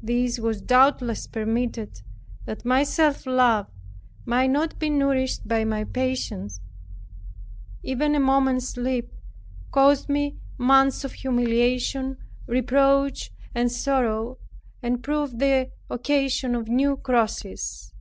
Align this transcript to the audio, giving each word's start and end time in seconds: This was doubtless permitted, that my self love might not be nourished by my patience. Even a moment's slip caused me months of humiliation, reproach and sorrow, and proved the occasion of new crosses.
This 0.00 0.38
was 0.38 0.62
doubtless 0.62 1.26
permitted, 1.26 2.00
that 2.44 2.64
my 2.64 2.84
self 2.84 3.26
love 3.26 3.68
might 4.24 4.50
not 4.50 4.78
be 4.78 4.88
nourished 4.90 5.48
by 5.48 5.64
my 5.64 5.82
patience. 5.82 6.60
Even 7.82 8.14
a 8.14 8.20
moment's 8.20 8.68
slip 8.68 9.12
caused 9.72 10.08
me 10.08 10.38
months 10.56 11.02
of 11.02 11.14
humiliation, 11.14 12.16
reproach 12.46 13.32
and 13.56 13.72
sorrow, 13.72 14.38
and 14.84 15.02
proved 15.02 15.40
the 15.40 15.72
occasion 15.90 16.54
of 16.54 16.68
new 16.68 16.96
crosses. 16.96 17.92